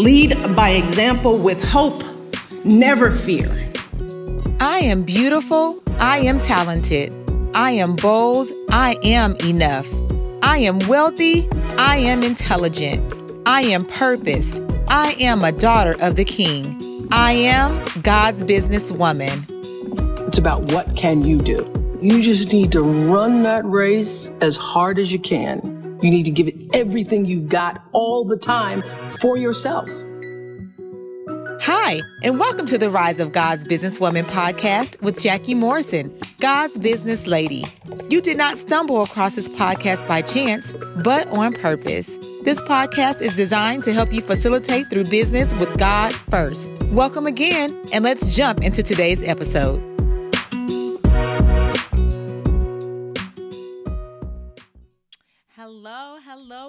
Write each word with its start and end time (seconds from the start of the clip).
Lead 0.00 0.34
by 0.56 0.70
example 0.70 1.36
with 1.36 1.62
hope, 1.62 2.02
never 2.64 3.10
fear. 3.10 3.54
I 4.58 4.78
am 4.78 5.02
beautiful. 5.02 5.78
I 5.98 6.20
am 6.20 6.40
talented. 6.40 7.12
I 7.54 7.72
am 7.72 7.96
bold. 7.96 8.48
I 8.70 8.96
am 9.02 9.36
enough. 9.44 9.86
I 10.42 10.56
am 10.56 10.78
wealthy. 10.88 11.46
I 11.76 11.96
am 11.96 12.22
intelligent. 12.22 13.02
I 13.44 13.60
am 13.60 13.84
purposed. 13.84 14.62
I 14.88 15.16
am 15.20 15.44
a 15.44 15.52
daughter 15.52 15.94
of 16.00 16.16
the 16.16 16.24
King. 16.24 16.80
I 17.12 17.32
am 17.32 17.84
God's 18.00 18.42
businesswoman. 18.42 19.44
It's 20.26 20.38
about 20.38 20.72
what 20.72 20.96
can 20.96 21.20
you 21.26 21.36
do. 21.36 21.58
You 22.00 22.22
just 22.22 22.54
need 22.54 22.72
to 22.72 22.80
run 22.80 23.42
that 23.42 23.66
race 23.66 24.30
as 24.40 24.56
hard 24.56 24.98
as 24.98 25.12
you 25.12 25.18
can. 25.18 25.98
You 26.00 26.10
need 26.10 26.24
to 26.24 26.30
give 26.30 26.48
it 26.48 26.59
everything 26.72 27.24
you've 27.24 27.48
got 27.48 27.82
all 27.92 28.24
the 28.24 28.36
time 28.36 28.82
for 29.20 29.36
yourself. 29.36 29.88
Hi, 31.62 32.00
and 32.22 32.38
welcome 32.38 32.64
to 32.66 32.78
the 32.78 32.88
Rise 32.88 33.20
of 33.20 33.32
God's 33.32 33.68
Businesswoman 33.68 34.24
podcast 34.24 35.00
with 35.02 35.20
Jackie 35.20 35.54
Morrison, 35.54 36.10
God's 36.38 36.78
business 36.78 37.26
lady. 37.26 37.66
You 38.08 38.22
did 38.22 38.38
not 38.38 38.56
stumble 38.56 39.02
across 39.02 39.36
this 39.36 39.48
podcast 39.48 40.06
by 40.08 40.22
chance, 40.22 40.72
but 41.04 41.28
on 41.28 41.52
purpose. 41.52 42.16
This 42.44 42.58
podcast 42.62 43.20
is 43.20 43.36
designed 43.36 43.84
to 43.84 43.92
help 43.92 44.10
you 44.10 44.22
facilitate 44.22 44.88
through 44.88 45.04
business 45.04 45.52
with 45.54 45.78
God 45.78 46.14
first. 46.14 46.70
Welcome 46.92 47.26
again, 47.26 47.78
and 47.92 48.04
let's 48.04 48.34
jump 48.34 48.62
into 48.62 48.82
today's 48.82 49.22
episode. 49.22 49.89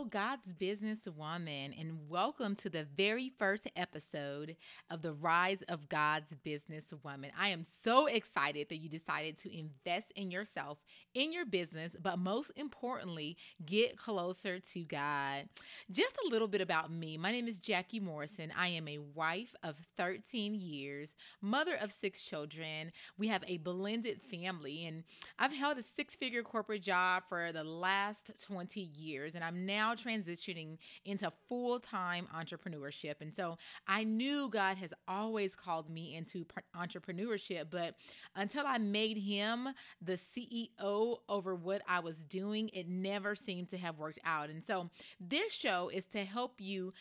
God's 0.06 0.48
businesswoman, 0.48 1.80
and 1.80 2.10
welcome 2.10 2.56
to 2.56 2.70
the 2.70 2.86
very 2.98 3.32
first 3.38 3.68
episode 3.76 4.56
of 4.90 5.02
the 5.02 5.14
Rise 5.14 5.64
of 5.68 5.90
God's 5.90 6.34
Businesswoman. 6.46 7.32
I 7.40 7.50
am 7.50 7.66
so 7.84 8.08
excited 8.08 8.70
that 8.70 8.78
you 8.78 8.90
decided 8.90 9.38
to 9.40 9.58
invest 9.58 10.12
in 10.16 10.32
yourself, 10.32 10.80
in 11.14 11.32
your 11.32 11.46
business, 11.46 11.94
but 12.02 12.18
most 12.20 12.52
importantly, 12.56 13.38
get 13.66 13.98
closer 13.98 14.60
to 14.60 14.84
God. 14.84 15.50
Just 15.90 16.16
a 16.26 16.30
little 16.30 16.48
bit 16.48 16.62
about 16.62 16.92
me. 16.92 17.18
My 17.18 17.32
name 17.32 17.48
is 17.48 17.60
Jackie 17.60 18.00
Morrison. 18.00 18.52
I 18.58 18.70
am 18.70 18.88
a 18.88 19.00
wife 19.00 19.54
of 19.64 19.76
13 19.98 20.56
years, 20.56 21.10
mother 21.42 21.76
of 21.76 21.94
six 22.02 22.24
children. 22.24 22.92
We 23.18 23.28
have 23.28 23.44
a 23.48 23.58
blended 23.58 24.22
family, 24.22 24.86
and 24.86 25.04
I've 25.38 25.54
held 25.54 25.78
a 25.78 25.84
six 25.84 26.16
figure 26.16 26.44
corporate 26.44 26.82
job 26.82 27.24
for 27.30 27.52
the 27.52 27.64
last 27.64 28.32
20 28.42 28.80
years 28.80 29.36
and 29.36 29.44
I'm 29.44 29.66
now 29.66 29.91
transitioning 29.98 30.78
into 31.06 31.32
full 31.48 31.80
time 31.80 32.28
entrepreneurship. 32.36 33.16
And 33.22 33.34
so 33.34 33.58
I 33.88 34.04
knew 34.04 34.50
God 34.50 34.78
has 34.78 34.94
always 35.08 35.56
called 35.56 35.90
me 35.90 36.16
into 36.16 36.46
entrepreneurship, 36.76 37.66
but 37.70 37.96
until 38.36 38.66
I 38.66 38.78
made 38.78 39.18
Him 39.18 39.70
the 40.02 40.20
CEO 40.36 41.18
over 41.30 41.56
what 41.56 41.82
I 41.88 42.00
was 42.00 42.18
doing, 42.30 42.70
it 42.74 42.88
never 42.88 43.36
seemed 43.36 43.70
to 43.70 43.78
have 43.78 43.98
worked 43.98 44.20
out. 44.26 44.50
And 44.50 44.64
so 44.64 44.90
this 45.20 45.52
show 45.52 45.90
is 45.94 46.06
to 46.14 46.24
help 46.24 46.56
you, 46.60 46.94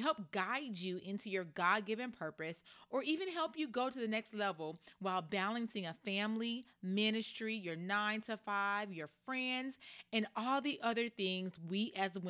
help 0.00 0.32
guide 0.32 0.76
you 0.76 1.00
into 1.04 1.30
your 1.30 1.44
God 1.44 1.86
given 1.86 2.10
purpose, 2.10 2.56
or 2.90 3.02
even 3.02 3.28
help 3.28 3.56
you 3.56 3.68
go 3.68 3.88
to 3.88 3.98
the 3.98 4.08
next 4.08 4.34
level 4.34 4.78
while 4.98 5.22
balancing 5.22 5.86
a 5.86 5.94
family, 6.04 6.64
ministry, 6.82 7.54
your 7.54 7.76
nine 7.76 8.20
to 8.22 8.36
five, 8.36 8.92
your 8.92 9.08
friends, 9.24 9.76
and 10.12 10.26
all 10.36 10.60
the 10.60 10.80
other 10.82 11.08
things 11.08 11.52
we 11.68 11.92
as 11.96 12.12
women 12.14 12.29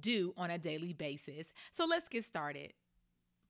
do 0.00 0.34
on 0.36 0.50
a 0.50 0.58
daily 0.58 0.92
basis. 0.92 1.46
So 1.76 1.84
let's 1.84 2.08
get 2.08 2.24
started. 2.24 2.72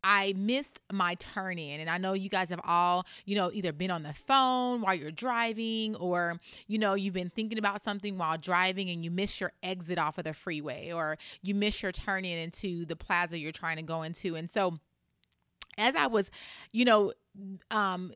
I 0.05 0.35
missed 0.37 0.81
my 0.93 1.15
turn 1.15 1.59
in. 1.59 1.81
And 1.81 1.89
I 1.89 1.97
know 1.97 2.13
you 2.13 2.29
guys 2.29 2.51
have 2.51 2.61
all, 2.63 3.07
you 3.25 3.35
know, 3.35 3.51
either 3.53 3.73
been 3.73 3.91
on 3.91 4.03
the 4.03 4.13
phone 4.13 4.83
while 4.83 4.95
you're 4.95 5.11
driving 5.11 5.97
or, 5.97 6.39
you 6.67 6.79
know, 6.79 6.93
you've 6.93 7.15
been 7.15 7.31
thinking 7.31 7.57
about 7.59 7.83
something 7.83 8.19
while 8.19 8.37
driving 8.37 8.91
and 8.91 9.03
you 9.03 9.11
miss 9.11 9.41
your 9.41 9.53
exit 9.63 9.99
off 9.99 10.19
of 10.19 10.25
the 10.25 10.35
freeway 10.35 10.93
or 10.93 11.17
you 11.43 11.55
miss 11.55 11.83
your 11.83 11.91
turn 11.91 12.27
in 12.27 12.39
into 12.39 12.85
the 12.85 12.97
plaza 12.97 13.39
you're 13.39 13.51
trying 13.51 13.77
to 13.77 13.83
go 13.83 14.03
into. 14.03 14.37
And 14.37 14.51
so, 14.51 14.79
as 15.79 15.97
I 15.97 16.07
was, 16.07 16.31
you 16.71 16.85
know, 16.85 17.13
um 17.71 18.13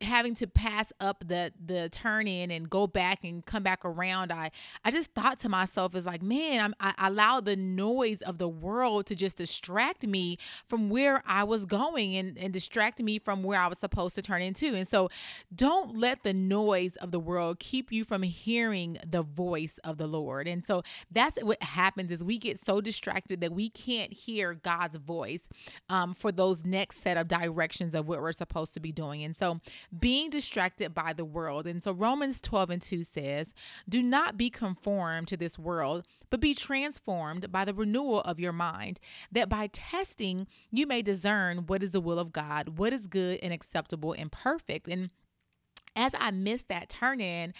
having 0.00 0.34
to 0.36 0.46
pass 0.46 0.92
up 1.00 1.24
the 1.26 1.52
the 1.64 1.88
turn 1.90 2.28
in 2.28 2.50
and 2.50 2.70
go 2.70 2.86
back 2.86 3.24
and 3.24 3.44
come 3.44 3.62
back 3.62 3.84
around 3.84 4.30
i 4.32 4.50
i 4.84 4.90
just 4.90 5.10
thought 5.12 5.38
to 5.40 5.48
myself 5.48 5.94
is 5.96 6.06
like 6.06 6.22
man 6.22 6.60
I'm, 6.60 6.74
i 6.80 7.08
allow 7.08 7.40
the 7.40 7.56
noise 7.56 8.22
of 8.22 8.38
the 8.38 8.48
world 8.48 9.06
to 9.06 9.16
just 9.16 9.36
distract 9.36 10.06
me 10.06 10.38
from 10.68 10.88
where 10.88 11.22
i 11.26 11.42
was 11.42 11.66
going 11.66 12.16
and 12.16 12.38
and 12.38 12.52
distract 12.52 13.02
me 13.02 13.18
from 13.18 13.42
where 13.42 13.60
i 13.60 13.66
was 13.66 13.78
supposed 13.78 14.14
to 14.14 14.22
turn 14.22 14.42
into. 14.42 14.74
And 14.74 14.88
so 14.88 15.10
don't 15.54 15.96
let 15.96 16.22
the 16.22 16.32
noise 16.32 16.96
of 16.96 17.10
the 17.10 17.20
world 17.20 17.58
keep 17.58 17.92
you 17.92 18.04
from 18.04 18.22
hearing 18.22 18.98
the 19.06 19.22
voice 19.22 19.78
of 19.84 19.98
the 19.98 20.06
lord. 20.06 20.48
And 20.48 20.64
so 20.66 20.82
that's 21.10 21.38
what 21.42 21.62
happens 21.62 22.10
is 22.10 22.24
we 22.24 22.38
get 22.38 22.64
so 22.64 22.80
distracted 22.80 23.40
that 23.40 23.52
we 23.52 23.68
can't 23.68 24.12
hear 24.12 24.54
god's 24.54 24.96
voice 24.96 25.42
um, 25.88 26.14
for 26.14 26.32
those 26.32 26.64
next 26.64 27.02
set 27.02 27.16
of 27.16 27.28
directions 27.28 27.94
of 27.94 28.08
what 28.08 28.20
we're 28.20 28.32
supposed 28.32 28.72
to 28.74 28.80
be 28.80 28.92
doing. 28.92 29.22
And 29.22 29.36
so 29.36 29.60
being 29.98 30.30
distracted 30.30 30.94
by 30.94 31.12
the 31.12 31.24
world. 31.24 31.66
And 31.66 31.82
so 31.82 31.92
Romans 31.92 32.40
12 32.40 32.70
and 32.70 32.82
2 32.82 33.04
says, 33.04 33.52
Do 33.88 34.02
not 34.02 34.36
be 34.36 34.50
conformed 34.50 35.28
to 35.28 35.36
this 35.36 35.58
world, 35.58 36.06
but 36.30 36.40
be 36.40 36.54
transformed 36.54 37.50
by 37.52 37.64
the 37.64 37.74
renewal 37.74 38.20
of 38.22 38.40
your 38.40 38.52
mind, 38.52 39.00
that 39.30 39.48
by 39.48 39.68
testing 39.68 40.46
you 40.70 40.86
may 40.86 41.02
discern 41.02 41.66
what 41.66 41.82
is 41.82 41.90
the 41.90 42.00
will 42.00 42.18
of 42.18 42.32
God, 42.32 42.78
what 42.78 42.92
is 42.92 43.06
good 43.06 43.38
and 43.42 43.52
acceptable 43.52 44.12
and 44.12 44.30
perfect. 44.30 44.88
And 44.88 45.10
as 45.96 46.12
I 46.18 46.30
missed 46.30 46.68
that 46.68 46.88
turn 46.88 47.20
in, 47.20 47.52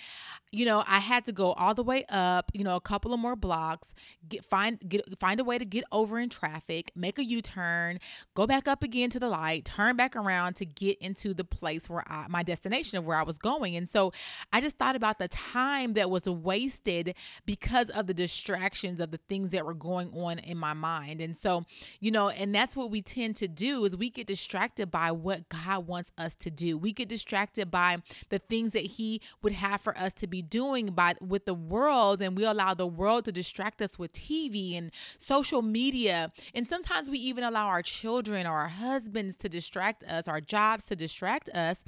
you 0.51 0.65
know, 0.65 0.85
I 0.87 0.99
had 0.99 1.25
to 1.27 1.33
go 1.33 1.53
all 1.53 1.75
the 1.75 1.83
way 1.83 2.05
up, 2.09 2.51
you 2.53 2.63
know, 2.63 2.77
a 2.77 2.81
couple 2.81 3.15
of 3.15 3.21
more 3.21 3.37
blocks, 3.37 3.95
get 4.29 4.45
find 4.45 4.79
get 4.87 5.03
find 5.19 5.41
a 5.41 5.45
way 5.45 5.59
to 5.59 5.65
get 5.65 5.85
over 5.91 6.19
in 6.19 6.29
traffic, 6.29 6.93
make 6.95 7.19
a 7.19 7.25
U-turn, 7.25 7.99
go 8.35 8.47
back 8.47 8.69
up 8.69 8.83
again 8.83 9.09
to 9.11 9.19
the 9.19 9.29
light, 9.29 9.65
turn 9.65 9.97
back 9.97 10.15
around 10.15 10.55
to 10.57 10.67
get 10.67 10.99
into 10.99 11.33
the 11.33 11.45
place 11.45 11.89
where 11.89 12.05
I 12.07 12.27
my 12.29 12.43
destination 12.43 12.99
of 12.99 13.05
where 13.05 13.17
I 13.17 13.23
was 13.23 13.39
going. 13.39 13.77
And 13.77 13.89
so 13.91 14.13
I 14.53 14.61
just 14.61 14.77
thought 14.77 14.97
about 14.97 15.19
the 15.19 15.29
time 15.29 15.95
that 15.95 16.11
was 16.11 16.25
wasted 16.25 17.15
because 17.47 17.89
of 17.91 18.07
the 18.07 18.15
distractions 18.15 19.01
of 19.01 19.11
the 19.11 19.21
things 19.29 19.51
that 19.53 19.65
were 19.65 19.75
going 19.75 20.13
on 20.15 20.39
in 20.39 20.59
my 20.59 20.75
mind. 20.75 21.21
And 21.21 21.37
so, 21.37 21.65
you 22.01 22.11
know, 22.11 22.29
and 22.29 22.55
that's 22.55 22.77
what 22.77 22.91
we 22.91 23.01
tend 23.01 23.37
to 23.37 23.49
do 23.49 23.85
is 23.85 23.97
we 23.97 24.11
get 24.11 24.27
distracted 24.27 24.91
by 24.91 25.13
what 25.13 25.49
God 25.49 25.87
wants 25.87 26.13
us 26.19 26.35
to 26.37 26.51
do. 26.51 26.77
We 26.77 26.93
get 26.93 27.09
distracted 27.09 27.71
by 27.71 28.03
the 28.29 28.39
things 28.39 28.73
that 28.73 28.85
he 28.85 29.21
would 29.43 29.53
have 29.53 29.81
for 29.81 29.97
us 29.97 30.13
to 30.15 30.27
be 30.27 30.43
doing 30.43 30.87
by 30.87 31.15
with 31.21 31.45
the 31.45 31.55
world 31.55 32.23
and 32.23 32.37
we 32.37 32.45
allow 32.45 32.75
the 32.75 32.87
world 32.87 33.25
to 33.27 33.33
distract 33.33 33.81
us 33.83 33.99
with 33.99 34.13
TV 34.13 34.77
and 34.77 34.91
social 35.19 35.63
media. 35.63 36.31
And 36.55 36.67
sometimes 36.67 37.09
we 37.09 37.19
even 37.19 37.45
allow 37.45 37.67
our 37.67 37.83
children 37.83 38.47
or 38.47 38.59
our 38.59 38.69
husbands 38.69 39.37
to 39.37 39.49
distract 39.49 40.05
us 40.05 40.29
our 40.29 40.41
jobs 40.41 40.85
to 40.85 40.97
distract 40.97 41.49
us. 41.51 41.83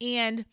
And 0.00 0.44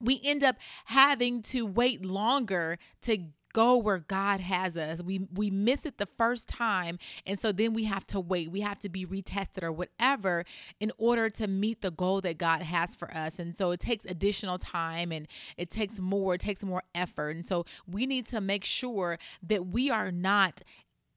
we 0.00 0.20
end 0.24 0.42
up 0.42 0.56
having 0.86 1.42
to 1.42 1.64
wait 1.64 2.04
longer 2.04 2.78
to 3.02 3.18
go 3.52 3.76
where 3.76 3.98
God 3.98 4.40
has 4.40 4.76
us. 4.76 5.02
We 5.02 5.26
we 5.32 5.50
miss 5.50 5.86
it 5.86 5.98
the 5.98 6.08
first 6.18 6.48
time 6.48 6.98
and 7.26 7.40
so 7.40 7.52
then 7.52 7.74
we 7.74 7.84
have 7.84 8.06
to 8.08 8.20
wait. 8.20 8.50
We 8.50 8.60
have 8.60 8.78
to 8.80 8.88
be 8.88 9.06
retested 9.06 9.62
or 9.62 9.72
whatever 9.72 10.44
in 10.80 10.92
order 10.98 11.28
to 11.30 11.46
meet 11.46 11.80
the 11.80 11.90
goal 11.90 12.20
that 12.22 12.38
God 12.38 12.62
has 12.62 12.94
for 12.94 13.12
us. 13.14 13.38
And 13.38 13.56
so 13.56 13.70
it 13.70 13.80
takes 13.80 14.04
additional 14.04 14.58
time 14.58 15.12
and 15.12 15.26
it 15.56 15.70
takes 15.70 16.00
more, 16.00 16.34
it 16.34 16.40
takes 16.40 16.64
more 16.64 16.82
effort. 16.94 17.36
And 17.36 17.46
so 17.46 17.64
we 17.90 18.06
need 18.06 18.26
to 18.28 18.40
make 18.40 18.64
sure 18.64 19.18
that 19.42 19.66
we 19.66 19.90
are 19.90 20.10
not 20.10 20.62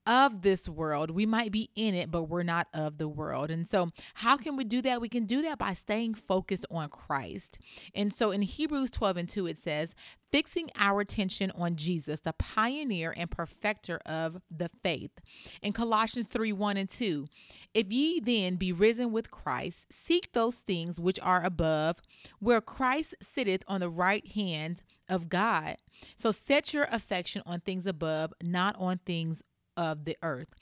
of 0.06 0.42
this 0.42 0.70
world. 0.70 1.12
We 1.12 1.26
might 1.26 1.52
be 1.52 1.70
in 1.76 1.96
it, 1.96 2.12
but 2.12 2.24
we're 2.24 2.44
not 2.44 2.68
of 2.74 2.98
the 2.98 3.08
world. 3.08 3.50
And 3.50 3.68
so, 3.68 3.90
how 4.16 4.38
can 4.38 4.56
we 4.56 4.64
do 4.64 4.82
that? 4.84 5.02
We 5.02 5.10
can 5.10 5.26
do 5.26 5.42
that 5.44 5.58
by 5.58 5.74
staying 5.74 6.16
focused 6.16 6.66
on 6.70 6.90
Christ. 6.90 7.58
And 7.94 8.14
so, 8.14 8.32
in 8.32 8.42
Hebrews 8.42 8.92
12 8.92 9.18
and 9.18 9.30
2, 9.30 9.48
it 9.48 9.58
says, 9.58 9.96
fixing 10.32 10.70
our 10.78 11.00
attention 11.00 11.50
on 11.52 11.78
Jesus, 11.78 12.20
the 12.20 12.34
pioneer 12.34 13.14
and 13.16 13.32
perfecter 13.32 14.02
of 14.06 14.42
the 14.52 14.70
faith. 14.84 15.12
In 15.62 15.72
Colossians 15.72 16.28
3 16.30 16.52
1 16.52 16.76
and 16.76 16.90
2, 16.90 17.28
if 17.74 17.92
ye 17.92 18.20
then 18.20 18.56
be 18.56 18.74
risen 18.74 19.12
with 19.12 19.32
Christ, 19.32 19.86
seek 19.92 20.34
those 20.34 20.56
things 20.56 21.00
which 21.00 21.20
are 21.22 21.44
above, 21.44 21.98
where 22.40 22.60
Christ 22.60 23.16
sitteth 23.22 23.64
on 23.68 23.80
the 23.80 23.90
right 23.90 24.28
hand 24.34 24.84
of 25.08 25.30
God. 25.30 25.78
So 26.18 26.32
set 26.32 26.74
your 26.74 26.88
affection 26.92 27.42
on 27.46 27.62
things 27.62 27.86
above, 27.86 28.34
not 28.42 28.76
on 28.78 29.00
things 29.06 29.42
of 29.78 30.06
the 30.06 30.18
earth. 30.24 30.54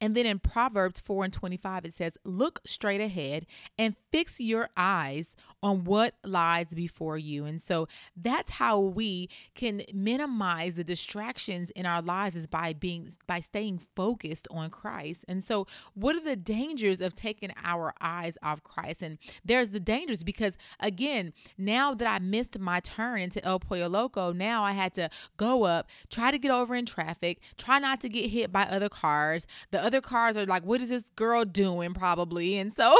And 0.00 0.14
then 0.14 0.26
in 0.26 0.38
Proverbs 0.38 1.00
4 1.00 1.24
and 1.24 1.32
25, 1.32 1.84
it 1.84 1.94
says, 1.94 2.16
Look 2.24 2.60
straight 2.64 3.00
ahead 3.00 3.46
and 3.76 3.96
fix 4.10 4.40
your 4.40 4.70
eyes 4.76 5.34
on 5.62 5.84
what 5.84 6.14
lies 6.24 6.68
before 6.68 7.18
you. 7.18 7.44
And 7.44 7.60
so 7.60 7.88
that's 8.16 8.52
how 8.52 8.78
we 8.78 9.28
can 9.54 9.82
minimize 9.92 10.74
the 10.74 10.84
distractions 10.84 11.70
in 11.70 11.84
our 11.84 12.00
lives 12.00 12.36
is 12.36 12.46
by 12.46 12.72
being 12.72 13.12
by 13.26 13.40
staying 13.40 13.80
focused 13.96 14.46
on 14.50 14.70
Christ. 14.70 15.24
And 15.26 15.42
so 15.42 15.66
what 15.94 16.14
are 16.14 16.22
the 16.22 16.36
dangers 16.36 17.00
of 17.00 17.16
taking 17.16 17.52
our 17.64 17.92
eyes 18.00 18.38
off 18.42 18.62
Christ? 18.62 19.02
And 19.02 19.18
there's 19.44 19.70
the 19.70 19.80
dangers 19.80 20.22
because 20.22 20.56
again, 20.78 21.32
now 21.56 21.92
that 21.94 22.06
I 22.06 22.18
missed 22.20 22.58
my 22.58 22.80
turn 22.80 23.20
into 23.20 23.44
El 23.44 23.58
Pollo 23.58 23.88
Loco, 23.88 24.32
now 24.32 24.62
I 24.62 24.72
had 24.72 24.94
to 24.94 25.10
go 25.36 25.64
up, 25.64 25.88
try 26.08 26.30
to 26.30 26.38
get 26.38 26.52
over 26.52 26.74
in 26.76 26.86
traffic, 26.86 27.40
try 27.56 27.78
not 27.80 28.00
to 28.02 28.08
get 28.08 28.30
hit 28.30 28.52
by 28.52 28.62
other 28.64 28.88
cars. 28.88 29.46
The 29.72 29.82
other 29.88 30.00
cars 30.02 30.36
are 30.36 30.44
like, 30.44 30.64
what 30.64 30.82
is 30.82 30.90
this 30.90 31.10
girl 31.16 31.44
doing? 31.46 31.94
Probably. 31.94 32.58
And 32.58 32.74
so, 32.74 32.94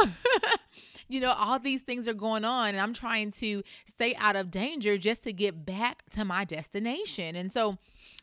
you 1.08 1.20
know, 1.20 1.32
all 1.32 1.58
these 1.58 1.82
things 1.82 2.08
are 2.08 2.14
going 2.14 2.44
on, 2.44 2.70
and 2.70 2.80
I'm 2.80 2.94
trying 2.94 3.30
to 3.32 3.62
stay 3.86 4.14
out 4.16 4.36
of 4.36 4.50
danger 4.50 4.96
just 4.96 5.22
to 5.24 5.32
get 5.32 5.66
back 5.66 6.02
to 6.12 6.24
my 6.24 6.44
destination. 6.44 7.36
And 7.36 7.52
so, 7.52 7.76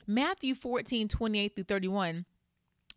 Matthew 0.07 0.55
14, 0.55 1.07
28 1.07 1.55
through 1.55 1.63
31 1.65 2.25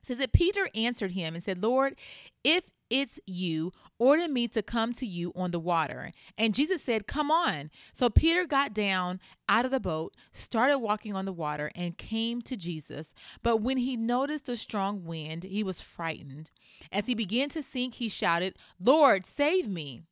says 0.05 0.19
that 0.19 0.32
Peter 0.32 0.70
answered 0.75 1.12
him 1.12 1.35
and 1.35 1.44
said, 1.44 1.62
Lord, 1.62 1.97
if 2.43 2.65
it's 2.90 3.19
you, 3.26 3.73
order 3.99 4.29
me 4.29 4.49
to 4.49 4.62
come 4.62 4.93
to 4.94 5.06
you 5.06 5.32
on 5.35 5.50
the 5.50 5.61
water. 5.61 6.12
And 6.37 6.55
Jesus 6.55 6.82
said, 6.82 7.06
Come 7.06 7.31
on. 7.31 7.70
So 7.93 8.08
Peter 8.08 8.46
got 8.46 8.73
down 8.73 9.20
out 9.49 9.64
of 9.64 9.70
the 9.70 9.81
boat, 9.81 10.14
started 10.32 10.79
walking 10.79 11.14
on 11.14 11.25
the 11.25 11.32
water, 11.32 11.70
and 11.75 11.99
came 11.99 12.43
to 12.43 12.56
Jesus. 12.56 13.12
But 13.43 13.58
when 13.58 13.79
he 13.79 13.96
noticed 13.96 14.49
a 14.49 14.56
strong 14.56 15.05
wind, 15.05 15.44
he 15.44 15.62
was 15.62 15.81
frightened. 15.81 16.50
As 16.90 17.06
he 17.06 17.14
began 17.14 17.49
to 17.50 17.62
sink, 17.62 17.94
he 17.94 18.08
shouted, 18.08 18.56
Lord, 18.81 19.26
save 19.26 19.69
me. 19.69 20.02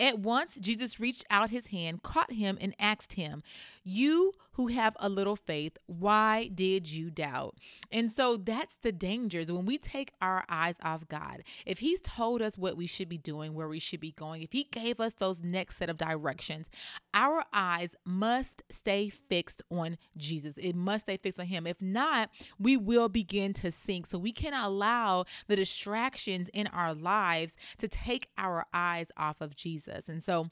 At 0.00 0.18
once, 0.18 0.56
Jesus 0.56 0.98
reached 0.98 1.24
out 1.30 1.50
his 1.50 1.68
hand, 1.68 2.02
caught 2.02 2.32
him, 2.32 2.58
and 2.60 2.74
asked 2.80 3.12
him, 3.12 3.42
You 3.84 4.32
who 4.54 4.68
have 4.68 4.96
a 5.00 5.08
little 5.08 5.36
faith, 5.36 5.76
why 5.86 6.48
did 6.48 6.90
you 6.90 7.10
doubt? 7.10 7.56
And 7.90 8.12
so 8.12 8.36
that's 8.36 8.76
the 8.82 8.92
dangers 8.92 9.50
when 9.50 9.66
we 9.66 9.78
take 9.78 10.12
our 10.20 10.44
eyes 10.48 10.76
off 10.82 11.08
God. 11.08 11.42
If 11.66 11.80
He's 11.80 12.00
told 12.00 12.40
us 12.40 12.56
what 12.56 12.76
we 12.76 12.86
should 12.86 13.08
be 13.08 13.18
doing, 13.18 13.54
where 13.54 13.68
we 13.68 13.78
should 13.78 14.00
be 14.00 14.12
going, 14.12 14.42
if 14.42 14.52
He 14.52 14.64
gave 14.64 15.00
us 15.00 15.14
those 15.14 15.42
next 15.42 15.78
set 15.78 15.90
of 15.90 15.98
directions, 15.98 16.70
our 17.12 17.44
eyes 17.52 17.94
must 18.04 18.62
stay 18.70 19.08
fixed 19.08 19.62
on 19.70 19.98
Jesus. 20.16 20.54
It 20.56 20.74
must 20.74 21.06
stay 21.06 21.16
fixed 21.16 21.40
on 21.40 21.46
Him. 21.46 21.66
If 21.66 21.82
not, 21.82 22.30
we 22.58 22.76
will 22.76 23.08
begin 23.08 23.52
to 23.54 23.70
sink. 23.70 24.06
So 24.06 24.18
we 24.18 24.32
can 24.32 24.54
allow 24.54 25.24
the 25.48 25.56
distractions 25.56 26.48
in 26.52 26.66
our 26.68 26.94
lives 26.94 27.54
to 27.78 27.88
take 27.88 28.28
our 28.38 28.66
eyes 28.72 29.08
off 29.16 29.40
of 29.40 29.56
Jesus. 29.56 30.08
And 30.08 30.22
so, 30.22 30.48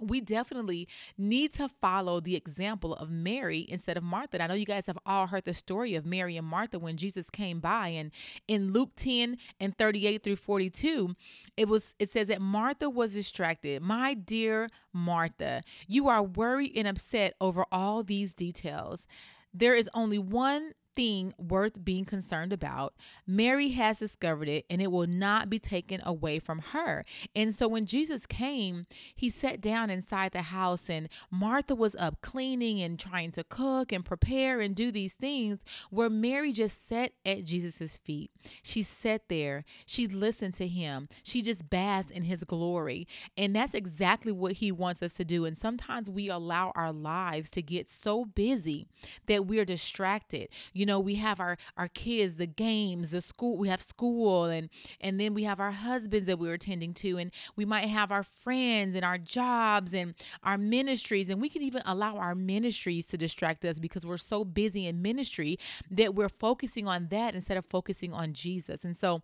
we 0.00 0.20
definitely 0.20 0.88
need 1.16 1.52
to 1.54 1.68
follow 1.68 2.20
the 2.20 2.36
example 2.36 2.94
of 2.94 3.10
Mary 3.10 3.66
instead 3.68 3.96
of 3.96 4.02
Martha. 4.02 4.34
And 4.34 4.42
I 4.42 4.46
know 4.46 4.54
you 4.54 4.66
guys 4.66 4.86
have 4.86 4.98
all 5.06 5.26
heard 5.26 5.44
the 5.44 5.54
story 5.54 5.94
of 5.94 6.06
Mary 6.06 6.36
and 6.36 6.46
Martha 6.46 6.78
when 6.78 6.96
Jesus 6.96 7.30
came 7.30 7.60
by 7.60 7.88
and 7.88 8.10
in 8.48 8.72
Luke 8.72 8.90
10 8.96 9.38
and 9.60 9.76
38 9.76 10.22
through 10.22 10.36
42, 10.36 11.14
it 11.56 11.68
was 11.68 11.94
it 11.98 12.10
says 12.10 12.28
that 12.28 12.40
Martha 12.40 12.88
was 12.90 13.14
distracted. 13.14 13.82
My 13.82 14.14
dear 14.14 14.68
Martha, 14.92 15.62
you 15.86 16.08
are 16.08 16.22
worried 16.22 16.72
and 16.76 16.88
upset 16.88 17.34
over 17.40 17.64
all 17.72 18.02
these 18.02 18.32
details. 18.32 19.06
There 19.52 19.74
is 19.74 19.88
only 19.94 20.18
one 20.18 20.72
thing 20.96 21.34
worth 21.38 21.84
being 21.84 22.04
concerned 22.04 22.52
about. 22.52 22.94
Mary 23.26 23.68
has 23.70 23.98
discovered 23.98 24.48
it 24.48 24.64
and 24.68 24.82
it 24.82 24.90
will 24.90 25.06
not 25.06 25.48
be 25.48 25.58
taken 25.58 26.00
away 26.04 26.38
from 26.38 26.58
her. 26.72 27.04
And 27.34 27.54
so 27.54 27.68
when 27.68 27.86
Jesus 27.86 28.26
came, 28.26 28.86
he 29.14 29.30
sat 29.30 29.60
down 29.60 29.90
inside 29.90 30.32
the 30.32 30.42
house 30.42 30.88
and 30.88 31.08
Martha 31.30 31.74
was 31.74 31.94
up 31.96 32.20
cleaning 32.22 32.80
and 32.80 32.98
trying 32.98 33.30
to 33.32 33.44
cook 33.44 33.92
and 33.92 34.04
prepare 34.04 34.60
and 34.60 34.74
do 34.74 34.90
these 34.90 35.14
things 35.14 35.60
where 35.90 36.10
Mary 36.10 36.52
just 36.52 36.88
sat 36.88 37.12
at 37.24 37.44
Jesus's 37.44 37.98
feet. 37.98 38.30
She 38.62 38.82
sat 38.82 39.28
there, 39.28 39.64
she 39.84 40.06
listened 40.06 40.54
to 40.54 40.66
him, 40.66 41.08
she 41.22 41.42
just 41.42 41.68
basked 41.68 42.10
in 42.10 42.24
his 42.24 42.44
glory. 42.44 43.06
And 43.36 43.54
that's 43.54 43.74
exactly 43.74 44.32
what 44.32 44.52
he 44.52 44.72
wants 44.72 45.02
us 45.02 45.12
to 45.14 45.24
do. 45.24 45.44
And 45.44 45.58
sometimes 45.58 46.08
we 46.08 46.28
allow 46.28 46.72
our 46.74 46.92
lives 46.92 47.50
to 47.50 47.62
get 47.62 47.90
so 47.90 48.24
busy 48.24 48.86
that 49.26 49.46
we're 49.46 49.64
distracted. 49.64 50.48
You 50.86 50.92
know 50.92 51.00
we 51.00 51.16
have 51.16 51.40
our 51.40 51.58
our 51.76 51.88
kids 51.88 52.36
the 52.36 52.46
games 52.46 53.10
the 53.10 53.20
school 53.20 53.56
we 53.56 53.66
have 53.66 53.82
school 53.82 54.44
and 54.44 54.70
and 55.00 55.18
then 55.18 55.34
we 55.34 55.42
have 55.42 55.58
our 55.58 55.72
husbands 55.72 56.28
that 56.28 56.38
we're 56.38 56.54
attending 56.54 56.94
to 56.94 57.18
and 57.18 57.32
we 57.56 57.64
might 57.64 57.88
have 57.88 58.12
our 58.12 58.22
friends 58.22 58.94
and 58.94 59.04
our 59.04 59.18
jobs 59.18 59.92
and 59.92 60.14
our 60.44 60.56
ministries 60.56 61.28
and 61.28 61.40
we 61.40 61.48
can 61.48 61.62
even 61.62 61.82
allow 61.86 62.14
our 62.18 62.36
ministries 62.36 63.04
to 63.06 63.18
distract 63.18 63.64
us 63.64 63.80
because 63.80 64.06
we're 64.06 64.16
so 64.16 64.44
busy 64.44 64.86
in 64.86 65.02
ministry 65.02 65.58
that 65.90 66.14
we're 66.14 66.28
focusing 66.28 66.86
on 66.86 67.08
that 67.08 67.34
instead 67.34 67.56
of 67.56 67.66
focusing 67.66 68.12
on 68.12 68.32
Jesus. 68.32 68.84
And 68.84 68.96
so 68.96 69.22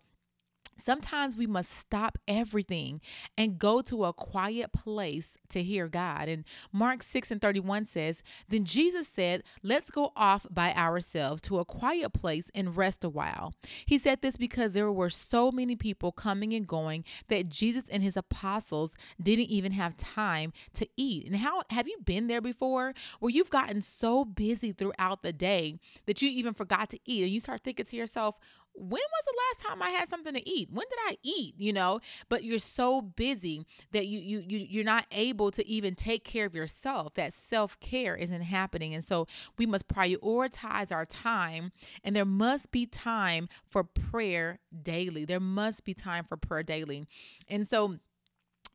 Sometimes 0.77 1.37
we 1.37 1.47
must 1.47 1.71
stop 1.71 2.17
everything 2.27 3.01
and 3.37 3.59
go 3.59 3.81
to 3.81 4.05
a 4.05 4.13
quiet 4.13 4.71
place 4.73 5.37
to 5.49 5.63
hear 5.63 5.87
God. 5.87 6.27
And 6.27 6.43
Mark 6.71 7.03
6 7.03 7.31
and 7.31 7.41
31 7.41 7.85
says, 7.85 8.23
Then 8.49 8.65
Jesus 8.65 9.07
said, 9.07 9.43
Let's 9.61 9.89
go 9.89 10.11
off 10.15 10.45
by 10.49 10.73
ourselves 10.73 11.41
to 11.43 11.59
a 11.59 11.65
quiet 11.65 12.13
place 12.13 12.49
and 12.53 12.75
rest 12.75 13.03
a 13.03 13.09
while. 13.09 13.53
He 13.85 13.97
said 13.97 14.21
this 14.21 14.37
because 14.37 14.73
there 14.73 14.91
were 14.91 15.09
so 15.09 15.51
many 15.51 15.75
people 15.75 16.11
coming 16.11 16.53
and 16.53 16.67
going 16.67 17.03
that 17.29 17.49
Jesus 17.49 17.85
and 17.89 18.03
his 18.03 18.17
apostles 18.17 18.91
didn't 19.21 19.49
even 19.49 19.71
have 19.71 19.95
time 19.95 20.53
to 20.73 20.87
eat. 20.97 21.27
And 21.27 21.37
how 21.37 21.63
have 21.69 21.87
you 21.87 21.97
been 22.03 22.27
there 22.27 22.41
before 22.41 22.93
where 23.19 23.29
you've 23.29 23.49
gotten 23.49 23.81
so 23.81 24.25
busy 24.25 24.71
throughout 24.71 25.21
the 25.21 25.33
day 25.33 25.79
that 26.05 26.21
you 26.21 26.29
even 26.29 26.53
forgot 26.53 26.89
to 26.89 26.99
eat? 27.05 27.23
And 27.23 27.31
you 27.31 27.39
start 27.39 27.61
thinking 27.61 27.85
to 27.85 27.95
yourself, 27.95 28.35
when 28.75 28.89
was 28.89 29.25
the 29.25 29.33
last 29.37 29.69
time 29.69 29.81
I 29.81 29.91
had 29.91 30.09
something 30.09 30.33
to 30.33 30.49
eat? 30.49 30.69
When 30.71 30.85
did 30.89 30.99
I 31.07 31.17
eat? 31.23 31.55
You 31.57 31.73
know, 31.73 31.99
but 32.29 32.43
you're 32.43 32.59
so 32.59 33.01
busy 33.01 33.65
that 33.91 34.07
you 34.07 34.19
you, 34.19 34.43
you 34.47 34.57
you're 34.69 34.83
not 34.83 35.05
able 35.11 35.51
to 35.51 35.67
even 35.67 35.95
take 35.95 36.23
care 36.23 36.45
of 36.45 36.55
yourself. 36.55 37.13
That 37.13 37.33
self-care 37.33 38.15
isn't 38.15 38.41
happening. 38.41 38.93
And 38.93 39.05
so 39.05 39.27
we 39.57 39.65
must 39.65 39.87
prioritize 39.87 40.91
our 40.91 41.05
time 41.05 41.71
and 42.03 42.15
there 42.15 42.25
must 42.25 42.71
be 42.71 42.85
time 42.85 43.47
for 43.69 43.83
prayer 43.83 44.59
daily. 44.81 45.25
There 45.25 45.39
must 45.39 45.83
be 45.83 45.93
time 45.93 46.25
for 46.25 46.37
prayer 46.37 46.63
daily. 46.63 47.05
And 47.49 47.67
so 47.67 47.97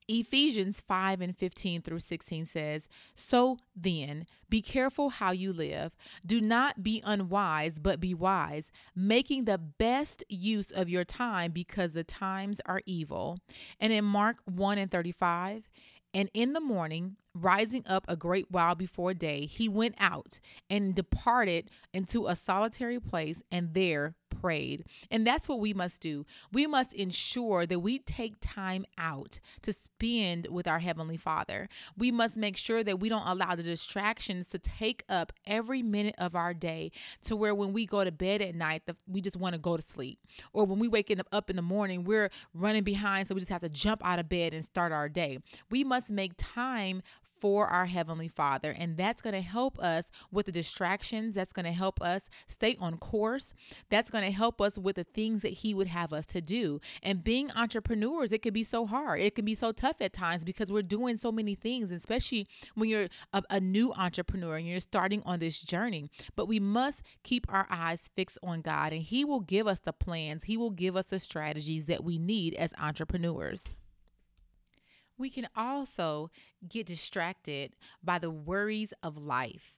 Ephesians 0.09 0.81
5 0.81 1.21
and 1.21 1.37
15 1.37 1.83
through 1.83 2.01
16 2.01 2.47
says, 2.47 2.89
So 3.15 3.59
then, 3.77 4.27
be 4.49 4.63
careful 4.63 5.11
how 5.11 5.33
you 5.33 5.53
live. 5.53 5.95
Do 6.25 6.41
not 6.41 6.83
be 6.83 7.03
unwise, 7.05 7.79
but 7.79 8.01
be 8.01 8.15
wise, 8.15 8.73
making 8.97 9.45
the 9.45 9.59
best 9.59 10.25
use 10.29 10.71
of 10.71 10.89
your 10.89 11.05
time 11.05 11.53
because 11.53 11.93
the 11.93 12.05
times 12.05 12.61
are 12.65 12.81
evil. 12.87 13.39
And 13.79 13.93
in 13.93 14.05
Mark 14.05 14.39
1 14.47 14.79
and 14.79 14.91
35, 14.91 15.69
and 16.15 16.31
in 16.33 16.55
the 16.55 16.61
morning, 16.61 17.17
rising 17.41 17.85
up 17.87 18.05
a 18.09 18.17
great 18.17 18.51
while 18.51 18.75
before 18.75 19.15
day, 19.15 19.47
he 19.47 19.69
went 19.69 19.95
out 19.99 20.41
and 20.69 20.95
departed 20.95 21.71
into 21.93 22.27
a 22.27 22.37
solitary 22.37 23.01
place 23.01 23.43
and 23.51 23.75
there 23.75 24.15
prayed. 24.41 24.85
And 25.11 25.27
that's 25.27 25.49
what 25.49 25.61
we 25.61 25.73
must 25.73 26.01
do. 26.01 26.25
We 26.53 26.67
must 26.67 26.93
ensure 26.93 27.67
that 27.67 27.81
we 27.81 27.99
take 27.99 28.35
time 28.41 28.85
out 28.97 29.41
to 29.63 29.73
spend 29.73 30.47
with 30.51 30.69
our 30.69 30.79
Heavenly 30.79 31.17
Father. 31.17 31.69
We 31.97 32.11
must 32.11 32.37
make 32.37 32.57
sure 32.57 32.85
that 32.85 33.01
we 33.01 33.09
don't 33.09 33.27
allow 33.27 33.55
the 33.55 33.63
distractions 33.63 34.49
to 34.51 34.59
take 34.59 35.03
up 35.09 35.33
every 35.47 35.83
minute 35.83 36.15
of 36.19 36.37
our 36.37 36.55
day 36.55 36.93
to 37.25 37.37
where 37.37 37.55
when 37.55 37.73
we 37.73 37.87
go 37.87 38.05
to 38.05 38.13
bed 38.13 38.43
at 38.43 38.55
night, 38.55 38.83
we 39.07 39.21
just 39.21 39.37
want 39.37 39.55
to 39.55 39.59
go 39.59 39.77
to 39.77 39.83
sleep. 39.83 40.19
Or 40.53 40.65
when 40.65 40.79
we 40.79 40.89
wake 40.89 41.13
up 41.33 41.51
in 41.51 41.57
the 41.57 41.63
morning, 41.63 42.05
we're 42.05 42.31
running 42.55 42.85
behind, 42.85 43.29
so 43.29 43.35
we 43.35 43.41
just 43.41 43.51
have 43.51 43.63
to 43.63 43.69
jump 43.69 44.05
out 44.05 44.19
of 44.19 44.29
bed 44.29 44.55
and 44.55 44.65
start 44.65 44.93
our 44.93 45.09
day. 45.09 45.39
We 45.71 45.85
must 45.85 46.11
make 46.11 46.33
time 46.37 47.03
for 47.41 47.67
our 47.67 47.87
Heavenly 47.87 48.29
Father. 48.29 48.71
And 48.71 48.97
that's 48.97 49.23
going 49.23 49.35
to 49.35 49.41
help 49.41 49.79
us 49.79 50.11
with 50.31 50.47
the 50.47 50.53
distractions. 50.53 51.35
That's 51.35 51.53
going 51.53 51.67
to 51.67 51.73
help 51.73 52.01
us 52.01 52.29
stay 52.49 52.77
on 52.81 52.99
course. 52.99 53.55
That's 53.91 54.11
going 54.11 54.25
to 54.25 54.31
help 54.31 54.61
us 54.61 54.79
with 54.79 54.97
the 54.97 55.05
things 55.05 55.43
that 55.43 55.53
He 55.53 55.75
would 55.75 55.89
have 55.89 56.13
us 56.13 56.27
to 56.27 56.41
do. 56.41 56.81
And 57.03 57.25
being 57.25 57.51
entrepreneurs, 57.53 58.33
it 58.33 58.43
can 58.43 58.53
be 58.53 58.65
so 58.65 58.87
hard. 58.87 59.21
It 59.21 59.35
can 59.35 59.45
be 59.45 59.55
so 59.55 59.73
tough 59.73 59.97
at 60.01 60.13
times 60.13 60.45
because 60.45 60.71
we're 60.71 60.83
doing 60.83 61.17
so 61.17 61.33
many 61.33 61.55
things, 61.55 61.91
especially 61.91 62.47
when 62.75 62.89
you're 62.89 63.09
a, 63.33 63.43
a 63.51 63.61
new 63.61 63.93
entrepreneur 63.95 64.57
and 64.57 64.67
you're 64.67 64.81
starting 64.81 65.23
on 65.25 65.39
this 65.39 65.61
journey. 65.61 66.11
But 66.37 66.47
we 66.47 66.61
must 66.61 67.03
keep 67.23 67.47
our 67.49 67.67
eyes 67.71 68.11
fixed 68.17 68.39
on 68.43 68.63
God, 68.63 68.93
and 68.93 69.03
He 69.03 69.25
will 69.25 69.41
give 69.41 69.67
us 69.67 69.81
the 69.81 69.93
plans, 69.93 70.45
He 70.45 70.57
will 70.57 70.71
give 70.71 70.97
us 70.97 71.07
the 71.07 71.19
strategies 71.19 71.87
that 71.87 72.05
we 72.05 72.19
need 72.19 72.55
as 72.55 72.73
entrepreneurs 72.79 73.65
we 75.19 75.31
can 75.31 75.49
also 75.57 76.31
get 76.69 76.87
distracted 76.87 77.75
by 78.03 78.19
the 78.19 78.31
worries 78.31 78.93
of 79.03 79.17
life. 79.17 79.75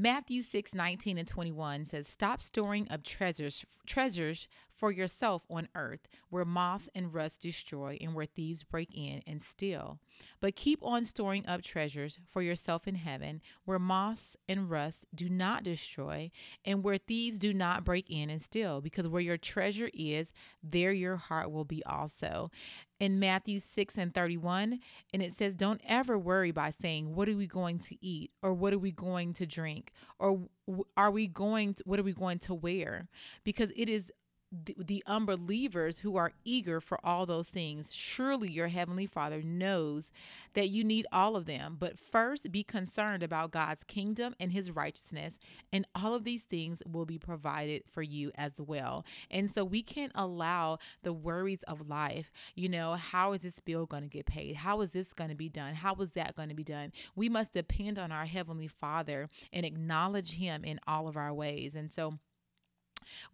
Matthew 0.00 0.42
6 0.42 0.74
19 0.74 1.18
and 1.18 1.26
21 1.26 1.86
says, 1.86 2.06
Stop 2.06 2.40
storing 2.40 2.86
up 2.88 3.02
treasures, 3.02 3.64
treasures 3.84 4.46
for 4.72 4.92
yourself 4.92 5.42
on 5.50 5.66
earth, 5.74 6.06
where 6.30 6.44
moths 6.44 6.88
and 6.94 7.12
rust 7.12 7.42
destroy, 7.42 7.98
and 8.00 8.14
where 8.14 8.26
thieves 8.26 8.62
break 8.62 8.94
in 8.94 9.22
and 9.26 9.42
steal. 9.42 9.98
But 10.40 10.54
keep 10.54 10.78
on 10.84 11.04
storing 11.04 11.44
up 11.46 11.62
treasures 11.62 12.20
for 12.28 12.42
yourself 12.42 12.86
in 12.86 12.94
heaven, 12.94 13.40
where 13.64 13.80
moths 13.80 14.36
and 14.48 14.70
rust 14.70 15.06
do 15.12 15.28
not 15.28 15.64
destroy, 15.64 16.30
and 16.64 16.84
where 16.84 16.98
thieves 16.98 17.36
do 17.36 17.52
not 17.52 17.82
break 17.82 18.08
in 18.08 18.30
and 18.30 18.40
steal. 18.40 18.80
Because 18.80 19.08
where 19.08 19.20
your 19.20 19.36
treasure 19.36 19.90
is, 19.92 20.32
there 20.62 20.92
your 20.92 21.16
heart 21.16 21.50
will 21.50 21.64
be 21.64 21.84
also 21.84 22.52
in 23.00 23.18
Matthew 23.18 23.58
6 23.58 23.98
and 23.98 24.14
31. 24.14 24.78
And 25.12 25.22
it 25.22 25.36
says, 25.36 25.54
Don't 25.54 25.80
ever 25.84 26.16
worry 26.16 26.52
by 26.52 26.70
saying, 26.70 27.16
What 27.16 27.28
are 27.28 27.36
we 27.36 27.48
going 27.48 27.80
to 27.80 27.96
eat? 28.04 28.30
Or 28.42 28.54
what 28.54 28.72
are 28.72 28.78
we 28.78 28.92
going 28.92 29.32
to 29.34 29.46
drink? 29.46 29.87
Or 30.18 30.40
are 30.96 31.10
we 31.10 31.26
going, 31.26 31.74
to, 31.74 31.84
what 31.86 31.98
are 31.98 32.02
we 32.02 32.12
going 32.12 32.38
to 32.40 32.54
wear? 32.54 33.08
Because 33.44 33.70
it 33.76 33.88
is 33.88 34.10
the, 34.50 34.74
the, 34.78 35.04
unbelievers 35.06 35.98
who 35.98 36.16
are 36.16 36.32
eager 36.44 36.80
for 36.80 36.98
all 37.04 37.26
those 37.26 37.48
things. 37.48 37.94
Surely 37.94 38.50
your 38.50 38.68
heavenly 38.68 39.06
Father 39.06 39.42
knows 39.42 40.10
that 40.54 40.70
you 40.70 40.84
need 40.84 41.06
all 41.12 41.36
of 41.36 41.44
them. 41.44 41.76
But 41.78 41.98
first, 41.98 42.50
be 42.50 42.62
concerned 42.62 43.22
about 43.22 43.50
God's 43.50 43.84
kingdom 43.84 44.34
and 44.40 44.52
his 44.52 44.70
righteousness, 44.70 45.38
and 45.72 45.86
all 45.94 46.14
of 46.14 46.24
these 46.24 46.44
things 46.44 46.82
will 46.90 47.04
be 47.04 47.18
provided 47.18 47.82
for 47.90 48.02
you 48.02 48.32
as 48.36 48.52
well. 48.58 49.04
And 49.30 49.50
so 49.52 49.64
we 49.64 49.82
can't 49.82 50.12
allow 50.14 50.78
the 51.02 51.12
worries 51.12 51.62
of 51.68 51.88
life, 51.88 52.30
you 52.54 52.68
know, 52.68 52.94
how 52.94 53.32
is 53.32 53.42
this 53.42 53.60
bill 53.60 53.86
going 53.86 54.02
to 54.02 54.08
get 54.08 54.26
paid? 54.26 54.56
How 54.56 54.80
is 54.80 54.90
this 54.90 55.12
going 55.12 55.30
to 55.30 55.36
be 55.36 55.48
done? 55.48 55.74
How 55.74 55.94
is 55.96 56.12
that 56.12 56.36
going 56.36 56.48
to 56.48 56.54
be 56.54 56.64
done? 56.64 56.92
We 57.14 57.28
must 57.28 57.52
depend 57.52 57.98
on 57.98 58.12
our 58.12 58.26
heavenly 58.26 58.68
Father 58.68 59.28
and 59.52 59.66
acknowledge 59.66 60.34
him 60.34 60.64
in 60.64 60.80
all 60.86 61.06
of 61.08 61.16
our 61.16 61.34
ways. 61.34 61.74
And 61.74 61.90
so, 61.90 62.18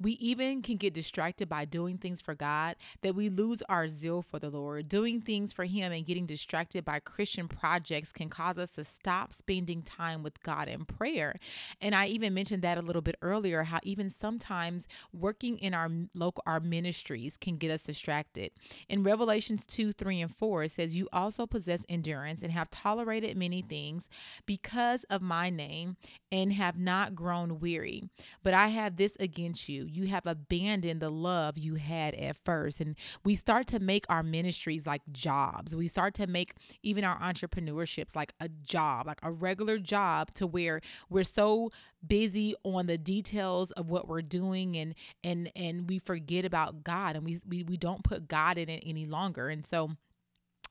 we 0.01 0.13
even 0.13 0.63
can 0.63 0.77
get 0.77 0.95
distracted 0.95 1.49
by 1.49 1.65
doing 1.65 1.99
things 1.99 2.21
for 2.21 2.35
God 2.35 2.77
that 3.03 3.15
we 3.15 3.29
lose 3.29 3.63
our 3.69 3.89
zeal 3.89 4.23
for 4.23 4.39
the 4.39 4.51
Lord. 4.51 4.89
Doing 4.89 5.21
things 5.21 5.53
for 5.53 5.65
Him 5.65 5.93
and 5.93 6.07
getting 6.07 6.27
distracted 6.27 6.85
by 6.85 7.01
Christian 7.01 7.49
projects 7.49 8.13
can 8.13 8.29
cause 8.29 8.59
us 8.59 8.71
to 8.73 8.85
stop 8.85 9.33
spending 9.33 9.83
time 9.83 10.23
with 10.23 10.43
God 10.43 10.69
in 10.69 10.85
prayer. 10.85 11.39
And 11.81 11.95
I 11.95 12.07
even 12.07 12.35
mentioned 12.35 12.63
that 12.63 12.79
a 12.79 12.83
little 12.83 13.03
bit 13.03 13.17
earlier 13.23 13.65
how 13.65 13.81
even 13.83 14.11
sometimes 14.11 14.87
working 15.13 15.59
in 15.59 15.75
our 15.75 15.91
local 16.15 16.43
our 16.47 16.61
ministries 16.61 17.37
can 17.37 17.57
get 17.57 17.71
us 17.71 17.85
distracted. 17.85 18.51
In 18.89 19.03
Revelations 19.03 19.63
2, 19.67 19.93
3, 19.93 20.21
and 20.21 20.35
4, 20.35 20.65
it 20.65 20.73
says, 20.73 20.97
You 20.97 21.09
also 21.13 21.47
possess 21.47 21.85
endurance 21.89 22.43
and 22.43 22.53
have 22.53 22.71
tolerated 22.71 23.37
many 23.37 23.63
things 23.63 24.09
because 24.47 25.05
of 25.05 25.23
my 25.23 25.51
name 25.51 25.97
and 26.31 26.53
have 26.53 26.79
not 26.79 27.15
grown 27.15 27.61
weary. 27.61 28.05
But 28.43 28.55
I 28.55 28.69
have 28.69 28.97
this 28.97 29.13
against 29.19 29.64
you. 29.69 29.85
You 29.85 30.07
have 30.09 30.27
abandoned 30.27 31.01
the 31.01 31.11
love 31.11 31.59
you 31.59 31.75
had 31.75 32.15
at 32.15 32.37
first. 32.45 32.81
And 32.81 32.97
we 33.25 33.37
start 33.37 33.67
to 33.69 33.79
make 33.79 34.05
our 34.09 34.23
ministries 34.23 34.87
like 34.87 35.03
jobs. 35.13 35.75
We 35.75 35.89
start 35.89 36.15
to 36.15 36.27
make 36.27 36.55
even 36.83 37.05
our 37.05 37.19
entrepreneurships 37.19 38.15
like 38.15 38.33
a 38.41 38.49
job, 38.49 39.07
like 39.07 39.21
a 39.23 39.33
regular 39.33 39.79
job 39.79 40.33
to 40.35 40.47
where 40.47 40.81
we're 41.09 41.25
so 41.25 41.71
busy 42.07 42.55
on 42.65 42.87
the 42.87 42.99
details 42.99 43.71
of 43.73 43.89
what 43.89 44.07
we're 44.07 44.21
doing 44.21 44.77
and 44.77 44.95
and 45.23 45.51
and 45.57 45.89
we 45.89 45.99
forget 45.99 46.45
about 46.45 46.85
God 46.85 47.17
and 47.17 47.25
we 47.25 47.41
we, 47.49 47.63
we 47.63 47.77
don't 47.79 48.05
put 48.05 48.29
God 48.29 48.59
in 48.59 48.69
it 48.69 48.83
any 48.87 49.07
longer. 49.07 49.49
And 49.49 49.67
so 49.67 49.93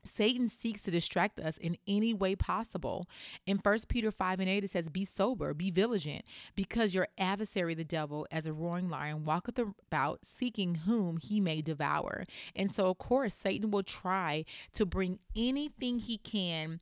Satan 0.06 0.50
seeks 0.50 0.82
to 0.82 0.92
distract 0.92 1.40
us 1.40 1.58
in 1.58 1.78
any 1.88 2.14
way 2.14 2.36
possible. 2.36 3.08
In 3.46 3.58
1 3.58 3.78
Peter 3.88 4.12
5 4.12 4.40
and 4.40 4.50
8, 4.50 4.64
it 4.64 4.72
says, 4.72 4.90
Be 4.90 5.06
sober, 5.06 5.54
be 5.54 5.72
vigilant, 5.72 6.26
because 6.56 6.94
your 6.94 7.08
adversary, 7.18 7.74
the 7.74 7.84
devil, 7.84 8.28
as 8.32 8.48
a 8.48 8.54
roaring 8.54 8.90
lion, 8.90 9.26
walketh 9.26 9.60
about 9.60 10.20
seeking 10.38 10.76
whom 10.76 11.18
he 11.18 11.40
may 11.40 11.62
devour. 11.62 12.26
And 12.56 12.72
so, 12.72 12.90
of 12.90 12.98
course, 12.98 13.34
Satan 13.34 13.72
will 13.72 13.84
try 13.84 14.46
to 14.74 14.86
bring 14.86 15.20
anything 15.36 16.00
he 16.00 16.18
can 16.18 16.80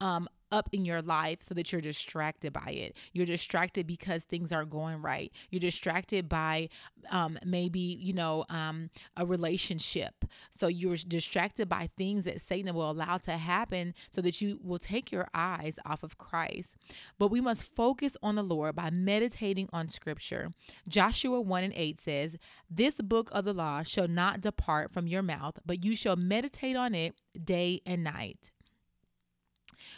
um, 0.00 0.28
up 0.50 0.68
in 0.72 0.84
your 0.84 1.02
life 1.02 1.38
so 1.42 1.54
that 1.54 1.72
you're 1.72 1.80
distracted 1.80 2.52
by 2.52 2.70
it. 2.70 2.96
You're 3.12 3.26
distracted 3.26 3.86
because 3.86 4.24
things 4.24 4.52
aren't 4.52 4.70
going 4.70 5.02
right. 5.02 5.32
You're 5.50 5.60
distracted 5.60 6.28
by 6.28 6.68
um, 7.10 7.38
maybe, 7.44 7.78
you 7.78 8.12
know, 8.12 8.44
um, 8.48 8.90
a 9.16 9.26
relationship. 9.26 10.24
So 10.56 10.66
you're 10.66 10.96
distracted 10.96 11.68
by 11.68 11.90
things 11.96 12.24
that 12.24 12.40
Satan 12.40 12.74
will 12.74 12.90
allow 12.90 13.18
to 13.18 13.32
happen 13.32 13.94
so 14.14 14.20
that 14.20 14.40
you 14.40 14.58
will 14.62 14.78
take 14.78 15.12
your 15.12 15.28
eyes 15.34 15.78
off 15.84 16.02
of 16.02 16.18
Christ. 16.18 16.76
But 17.18 17.30
we 17.30 17.40
must 17.40 17.74
focus 17.74 18.16
on 18.22 18.34
the 18.34 18.42
Lord 18.42 18.76
by 18.76 18.90
meditating 18.90 19.68
on 19.72 19.88
scripture. 19.88 20.50
Joshua 20.88 21.40
1 21.40 21.64
and 21.64 21.74
8 21.74 22.00
says, 22.00 22.36
This 22.70 22.96
book 22.96 23.28
of 23.32 23.44
the 23.44 23.54
law 23.54 23.82
shall 23.82 24.08
not 24.08 24.40
depart 24.40 24.92
from 24.92 25.06
your 25.06 25.22
mouth, 25.22 25.58
but 25.64 25.84
you 25.84 25.94
shall 25.94 26.16
meditate 26.16 26.76
on 26.76 26.94
it 26.94 27.14
day 27.44 27.80
and 27.86 28.02
night 28.04 28.50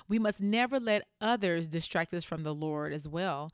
we 0.08 0.18
must 0.18 0.40
never 0.40 0.80
let 0.80 1.06
others 1.20 1.68
distract 1.68 2.14
us 2.14 2.24
from 2.24 2.42
the 2.42 2.54
Lord 2.54 2.92
as 2.92 3.08
well. 3.08 3.50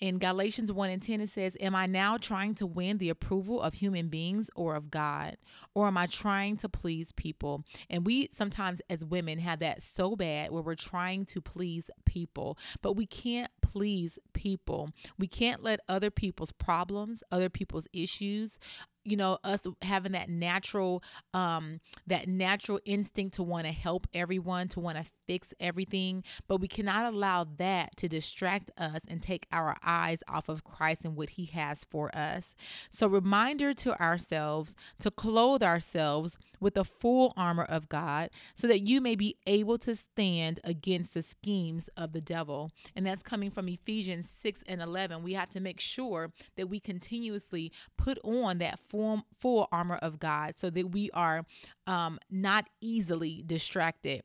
In 0.00 0.18
Galatians 0.18 0.70
1 0.70 0.90
and 0.90 1.02
10, 1.02 1.20
it 1.22 1.30
says, 1.30 1.56
Am 1.58 1.74
I 1.74 1.86
now 1.86 2.16
trying 2.16 2.54
to 2.56 2.66
win 2.66 2.98
the 2.98 3.08
approval 3.08 3.60
of 3.60 3.74
human 3.74 4.08
beings 4.08 4.48
or 4.54 4.76
of 4.76 4.90
God? 4.90 5.36
Or 5.74 5.88
am 5.88 5.96
I 5.96 6.06
trying 6.06 6.56
to 6.58 6.68
please 6.68 7.10
people? 7.12 7.64
And 7.90 8.06
we 8.06 8.30
sometimes, 8.36 8.80
as 8.88 9.04
women, 9.04 9.40
have 9.40 9.58
that 9.58 9.82
so 9.82 10.14
bad 10.14 10.52
where 10.52 10.62
we're 10.62 10.76
trying 10.76 11.26
to 11.26 11.40
please 11.40 11.90
people, 12.04 12.56
but 12.80 12.92
we 12.92 13.06
can't 13.06 13.50
please 13.60 14.20
people. 14.34 14.90
We 15.18 15.26
can't 15.26 15.64
let 15.64 15.80
other 15.88 16.10
people's 16.10 16.52
problems, 16.52 17.22
other 17.32 17.48
people's 17.48 17.88
issues, 17.92 18.58
you 19.04 19.16
know 19.16 19.38
us 19.44 19.60
having 19.82 20.12
that 20.12 20.28
natural 20.28 21.02
um 21.34 21.80
that 22.06 22.28
natural 22.28 22.80
instinct 22.84 23.34
to 23.34 23.42
want 23.42 23.66
to 23.66 23.72
help 23.72 24.06
everyone 24.12 24.68
to 24.68 24.80
want 24.80 24.96
to 24.98 25.04
fix 25.26 25.52
everything 25.60 26.22
but 26.46 26.60
we 26.60 26.68
cannot 26.68 27.12
allow 27.12 27.44
that 27.58 27.96
to 27.96 28.08
distract 28.08 28.70
us 28.78 29.02
and 29.08 29.22
take 29.22 29.46
our 29.52 29.76
eyes 29.84 30.22
off 30.28 30.48
of 30.48 30.64
Christ 30.64 31.02
and 31.04 31.16
what 31.16 31.30
he 31.30 31.46
has 31.46 31.84
for 31.84 32.14
us. 32.16 32.54
So 32.90 33.06
reminder 33.06 33.74
to 33.74 34.00
ourselves 34.00 34.74
to 35.00 35.10
clothe 35.10 35.62
ourselves 35.62 36.38
with 36.60 36.74
the 36.74 36.84
full 36.84 37.32
armor 37.36 37.64
of 37.64 37.88
God 37.88 38.30
so 38.54 38.66
that 38.66 38.80
you 38.80 39.00
may 39.00 39.14
be 39.14 39.36
able 39.46 39.78
to 39.78 39.96
stand 39.96 40.60
against 40.64 41.14
the 41.14 41.22
schemes 41.22 41.88
of 41.96 42.12
the 42.12 42.20
devil. 42.20 42.70
And 42.94 43.06
that's 43.06 43.22
coming 43.22 43.50
from 43.50 43.68
Ephesians 43.68 44.28
6 44.40 44.62
and 44.66 44.80
11. 44.80 45.22
We 45.22 45.34
have 45.34 45.48
to 45.50 45.60
make 45.60 45.80
sure 45.80 46.32
that 46.56 46.68
we 46.68 46.80
continuously 46.80 47.72
put 47.96 48.18
on 48.22 48.58
that 48.58 48.80
full, 48.88 49.24
full 49.38 49.68
armor 49.72 49.96
of 49.96 50.18
God 50.18 50.54
so 50.58 50.70
that 50.70 50.90
we 50.90 51.10
are 51.12 51.44
um, 51.86 52.18
not 52.30 52.68
easily 52.80 53.42
distracted. 53.46 54.22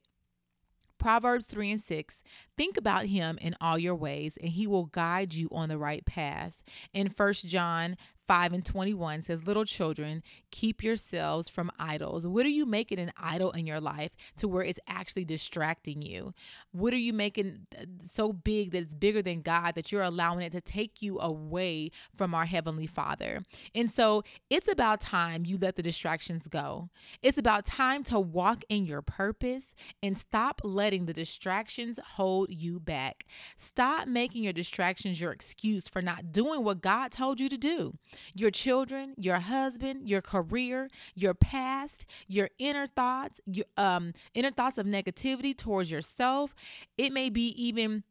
Proverbs 1.04 1.46
3 1.48 1.72
and 1.72 1.84
6 1.84 2.24
Think 2.56 2.78
about 2.78 3.08
him 3.08 3.38
in 3.42 3.56
all 3.60 3.78
your 3.78 3.96
ways, 3.96 4.38
and 4.40 4.52
he 4.52 4.68
will 4.68 4.86
guide 4.86 5.34
you 5.34 5.50
on 5.52 5.68
the 5.68 5.78
right 5.78 6.06
path. 6.06 6.64
In 6.94 7.08
1 7.08 7.34
John 7.34 7.98
5 8.28 8.54
and 8.54 8.66
21 8.66 9.24
says, 9.24 9.46
Little 9.46 9.66
children, 9.66 10.24
keep 10.52 10.84
yourselves 10.84 11.50
from 11.50 11.72
idols. 11.78 12.26
What 12.26 12.46
are 12.46 12.50
you 12.50 12.66
making 12.66 13.00
an 13.00 13.12
idol 13.18 13.52
in 13.52 13.68
your 13.68 13.82
life 13.82 14.12
to 14.38 14.48
where 14.48 14.64
it's 14.64 14.80
actually 14.88 15.26
distracting 15.26 16.02
you? 16.02 16.34
What 16.72 16.94
are 16.94 16.98
you 16.98 17.14
making 17.14 17.68
uh, 17.78 17.86
so 18.12 18.32
big 18.32 18.72
that 18.72 18.84
it's 18.84 18.94
bigger 18.94 19.22
than 19.22 19.42
God 19.42 19.76
that 19.76 19.92
you're 19.92 20.04
allowing 20.04 20.42
it 20.42 20.52
to 20.54 20.62
take 20.62 21.02
you 21.02 21.20
away 21.20 21.92
from 22.16 22.34
our 22.34 22.46
Heavenly 22.46 22.88
Father? 22.88 23.44
And 23.76 23.92
so 23.92 24.24
it's 24.50 24.68
about 24.68 25.02
time 25.02 25.46
you 25.46 25.58
let 25.58 25.76
the 25.76 25.84
distractions 25.84 26.48
go. 26.48 26.90
It's 27.22 27.38
about 27.38 27.66
time 27.66 28.04
to 28.06 28.20
walk 28.20 28.64
in 28.70 28.86
your 28.86 29.02
purpose 29.02 29.76
and 30.02 30.18
stop 30.18 30.62
letting 30.64 31.06
the 31.06 31.14
distractions 31.14 32.00
hold 32.16 32.50
you 32.52 32.80
back. 32.80 33.26
Stop 33.58 34.08
making 34.08 34.44
your 34.44 34.54
distractions 34.54 35.20
your 35.20 35.32
excuse 35.32 35.88
for 35.90 36.02
not 36.02 36.32
doing 36.32 36.64
what 36.64 36.82
God 36.82 37.12
told 37.12 37.40
you 37.40 37.50
to 37.50 37.58
do 37.58 37.98
your 38.34 38.52
children, 38.52 39.14
your 39.18 39.40
husband, 39.40 40.08
your 40.10 40.22
career, 40.22 40.90
your 41.16 41.34
past, 41.34 42.06
your 42.28 42.50
inner 42.60 42.88
thoughts, 42.88 43.40
your 43.46 43.66
um, 43.78 44.14
inner 44.34 44.52
thoughts 44.52 44.78
of 44.78 44.86
negativity 44.86 45.56
towards 45.56 45.92
yourself. 45.92 46.56
It 46.98 47.12
may 47.12 47.30
be 47.30 47.48
even 47.62 48.04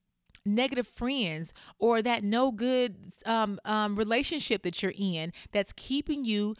negative 0.45 0.89
friends 0.89 1.53
or 1.79 2.03
that 2.03 2.25
no 2.25 2.51
good 2.51 3.13
um, 3.27 3.61
um, 3.65 3.97
relationship 3.97 4.63
that 4.63 4.83
you're 4.83 4.95
in 4.97 5.33
that's 5.53 5.73
keeping 5.77 6.25
you 6.25 6.57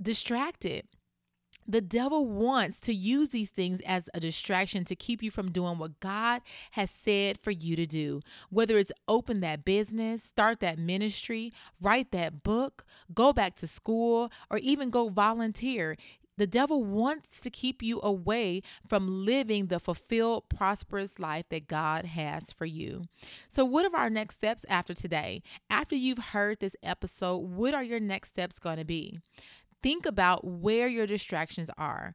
distracted. 0.00 0.86
The 1.66 1.80
devil 1.80 2.26
wants 2.26 2.78
to 2.80 2.94
use 2.94 3.30
these 3.30 3.50
things 3.50 3.80
as 3.86 4.08
a 4.12 4.20
distraction 4.20 4.84
to 4.84 4.96
keep 4.96 5.22
you 5.22 5.30
from 5.30 5.50
doing 5.50 5.78
what 5.78 6.00
God 6.00 6.42
has 6.72 6.90
said 6.90 7.38
for 7.42 7.50
you 7.50 7.76
to 7.76 7.86
do. 7.86 8.20
Whether 8.50 8.78
it's 8.78 8.92
open 9.08 9.40
that 9.40 9.64
business, 9.64 10.22
start 10.22 10.60
that 10.60 10.78
ministry, 10.78 11.52
write 11.80 12.10
that 12.12 12.42
book, 12.42 12.84
go 13.14 13.32
back 13.32 13.56
to 13.56 13.66
school, 13.66 14.30
or 14.50 14.58
even 14.58 14.90
go 14.90 15.08
volunteer 15.08 15.96
the 16.36 16.46
devil 16.46 16.82
wants 16.82 17.40
to 17.40 17.50
keep 17.50 17.82
you 17.82 18.00
away 18.02 18.62
from 18.88 19.24
living 19.24 19.66
the 19.66 19.78
fulfilled, 19.78 20.48
prosperous 20.48 21.18
life 21.18 21.44
that 21.50 21.68
God 21.68 22.06
has 22.06 22.52
for 22.52 22.66
you. 22.66 23.04
So, 23.50 23.64
what 23.64 23.84
are 23.84 23.96
our 23.96 24.10
next 24.10 24.36
steps 24.36 24.64
after 24.68 24.94
today? 24.94 25.42
After 25.70 25.94
you've 25.94 26.18
heard 26.18 26.58
this 26.58 26.76
episode, 26.82 27.36
what 27.38 27.74
are 27.74 27.84
your 27.84 28.00
next 28.00 28.30
steps 28.30 28.58
going 28.58 28.78
to 28.78 28.84
be? 28.84 29.20
Think 29.84 30.06
about 30.06 30.46
where 30.46 30.88
your 30.88 31.06
distractions 31.06 31.68
are. 31.76 32.14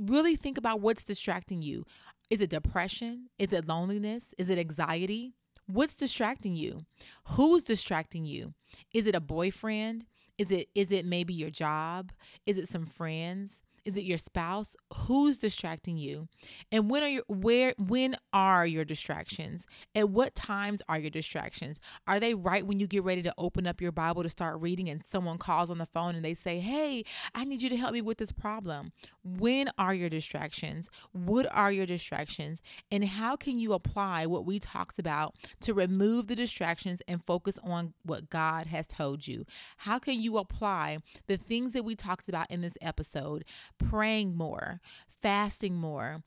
Really 0.00 0.34
think 0.34 0.56
about 0.56 0.80
what's 0.80 1.02
distracting 1.02 1.60
you. 1.60 1.84
Is 2.30 2.40
it 2.40 2.48
depression? 2.48 3.28
Is 3.38 3.52
it 3.52 3.68
loneliness? 3.68 4.24
Is 4.38 4.48
it 4.48 4.58
anxiety? 4.58 5.34
What's 5.66 5.94
distracting 5.94 6.56
you? 6.56 6.86
Who's 7.32 7.64
distracting 7.64 8.24
you? 8.24 8.54
Is 8.94 9.06
it 9.06 9.14
a 9.14 9.20
boyfriend? 9.20 10.06
Is 10.38 10.50
it 10.50 10.70
is 10.74 10.90
it 10.90 11.04
maybe 11.04 11.34
your 11.34 11.50
job? 11.50 12.12
Is 12.46 12.56
it 12.56 12.70
some 12.70 12.86
friends? 12.86 13.60
Is 13.84 13.96
it 13.96 14.04
your 14.04 14.18
spouse? 14.18 14.76
Who's 14.94 15.38
distracting 15.38 15.96
you? 15.96 16.28
And 16.70 16.88
when 16.88 17.02
are 17.02 17.08
your 17.08 17.24
where 17.26 17.74
when 17.78 18.16
are 18.32 18.64
your 18.64 18.84
distractions? 18.84 19.66
At 19.94 20.10
what 20.10 20.36
times 20.36 20.82
are 20.88 20.98
your 20.98 21.10
distractions? 21.10 21.80
Are 22.06 22.20
they 22.20 22.34
right 22.34 22.64
when 22.64 22.78
you 22.78 22.86
get 22.86 23.02
ready 23.02 23.22
to 23.22 23.34
open 23.36 23.66
up 23.66 23.80
your 23.80 23.90
Bible 23.90 24.22
to 24.22 24.30
start 24.30 24.60
reading 24.60 24.88
and 24.88 25.02
someone 25.02 25.36
calls 25.36 25.68
on 25.68 25.78
the 25.78 25.86
phone 25.86 26.14
and 26.14 26.24
they 26.24 26.34
say, 26.34 26.60
"Hey, 26.60 27.04
I 27.34 27.44
need 27.44 27.60
you 27.60 27.68
to 27.70 27.76
help 27.76 27.92
me 27.92 28.02
with 28.02 28.18
this 28.18 28.30
problem." 28.30 28.92
When 29.24 29.70
are 29.78 29.94
your 29.94 30.08
distractions? 30.08 30.88
What 31.10 31.46
are 31.50 31.72
your 31.72 31.86
distractions? 31.86 32.62
And 32.90 33.04
how 33.04 33.34
can 33.34 33.58
you 33.58 33.72
apply 33.72 34.26
what 34.26 34.46
we 34.46 34.60
talked 34.60 35.00
about 35.00 35.34
to 35.60 35.74
remove 35.74 36.28
the 36.28 36.36
distractions 36.36 37.02
and 37.08 37.24
focus 37.24 37.58
on 37.64 37.94
what 38.04 38.30
God 38.30 38.66
has 38.66 38.86
told 38.86 39.26
you? 39.26 39.44
How 39.78 39.98
can 39.98 40.20
you 40.20 40.38
apply 40.38 40.98
the 41.26 41.36
things 41.36 41.72
that 41.72 41.84
we 41.84 41.96
talked 41.96 42.28
about 42.28 42.48
in 42.48 42.60
this 42.60 42.78
episode? 42.80 43.44
Praying 43.88 44.36
more, 44.36 44.80
fasting 45.20 45.76
more, 45.76 46.22